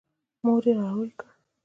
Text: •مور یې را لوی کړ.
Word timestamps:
•مور 0.43 0.63
یې 0.67 0.73
را 0.77 0.87
لوی 0.93 1.11
کړ. 1.19 1.27